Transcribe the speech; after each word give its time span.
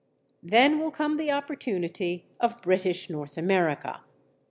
Then 0.41 0.79
will 0.79 0.89
come 0.89 1.17
the 1.17 1.29
opportunity 1.29 2.25
of 2.39 2.59
British 2.63 3.07
North 3.07 3.37
America. 3.37 4.01